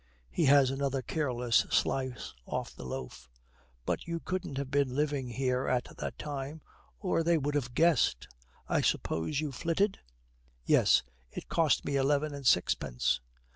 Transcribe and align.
He 0.31 0.45
has 0.45 0.71
another 0.71 1.03
careless 1.03 1.57
slice 1.69 2.33
off 2.47 2.73
the 2.75 2.85
loaf. 2.87 3.29
'But 3.85 4.07
you 4.07 4.19
couldn't 4.19 4.57
have 4.57 4.71
been 4.71 4.95
living 4.95 5.29
here 5.29 5.67
at 5.67 5.95
that 5.95 6.17
time 6.17 6.61
or 6.99 7.21
they 7.21 7.37
would 7.37 7.53
have 7.53 7.75
guessed. 7.75 8.27
I 8.67 8.81
suppose 8.81 9.41
you 9.41 9.51
flitted?' 9.51 9.99
'Yes, 10.65 11.03
it 11.29 11.49
cost 11.49 11.85
me 11.85 11.97
eleven 11.97 12.33
and 12.33 12.47
sixpence.' 12.47 13.21